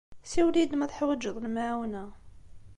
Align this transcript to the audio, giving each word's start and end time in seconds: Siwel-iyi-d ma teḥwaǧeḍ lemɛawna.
Siwel-iyi-d 0.23 0.73
ma 0.77 0.85
teḥwaǧeḍ 0.91 1.35
lemɛawna. 1.45 2.03